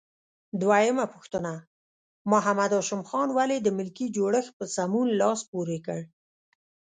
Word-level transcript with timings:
دویمه 0.61 1.05
پوښتنه: 1.13 1.53
محمد 2.31 2.71
هاشم 2.77 3.01
خان 3.09 3.29
ولې 3.37 3.57
د 3.61 3.67
ملکي 3.77 4.07
جوړښت 4.17 4.51
په 4.59 4.65
سمون 4.75 5.07
لاس 5.21 5.39
پورې 5.51 5.77
کړ؟ 5.85 5.99